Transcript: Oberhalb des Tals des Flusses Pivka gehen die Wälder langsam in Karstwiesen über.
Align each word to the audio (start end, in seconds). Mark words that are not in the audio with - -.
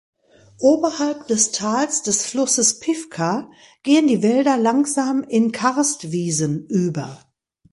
Oberhalb 0.57 1.27
des 1.27 1.51
Tals 1.51 2.01
des 2.01 2.25
Flusses 2.25 2.79
Pivka 2.79 3.51
gehen 3.83 4.07
die 4.07 4.23
Wälder 4.23 4.57
langsam 4.57 5.21
in 5.21 5.51
Karstwiesen 5.51 6.65
über. 6.65 7.19